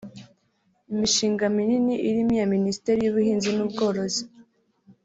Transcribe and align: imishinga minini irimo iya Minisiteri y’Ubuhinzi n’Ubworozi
imishinga 0.91 1.43
minini 1.55 1.93
irimo 2.09 2.31
iya 2.37 2.47
Minisiteri 2.53 2.99
y’Ubuhinzi 3.01 3.49
n’Ubworozi 3.53 4.23